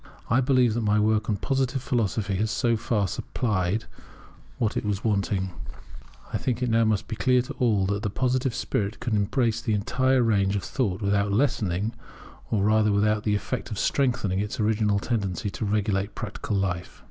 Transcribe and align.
I 0.31 0.41
believe 0.41 0.73
that 0.73 0.81
my 0.81 0.99
work 0.99 1.29
on 1.29 1.35
Positive 1.37 1.79
Philosophy 1.79 2.33
has 2.37 2.49
so 2.49 2.75
far 2.75 3.07
supplied 3.07 3.83
what 4.57 4.75
was 4.83 5.03
wanting. 5.03 5.51
I 6.33 6.39
think 6.39 6.63
it 6.63 6.71
must 6.71 7.03
now 7.05 7.07
be 7.07 7.15
clear 7.15 7.43
to 7.43 7.53
all 7.59 7.85
that 7.85 8.01
the 8.01 8.09
Positive 8.09 8.55
spirit 8.55 8.99
can 8.99 9.15
embrace 9.15 9.61
the 9.61 9.75
entire 9.75 10.23
range 10.23 10.55
of 10.55 10.63
thought 10.63 11.03
without 11.03 11.31
lessening, 11.31 11.93
or 12.49 12.63
rather 12.63 12.91
with 12.91 13.03
the 13.23 13.35
effect 13.35 13.69
of 13.69 13.77
strengthening 13.77 14.39
its 14.39 14.59
original 14.59 14.97
tendency 14.97 15.51
to 15.51 15.65
regulate 15.65 16.15
practical 16.15 16.57
life. 16.57 16.99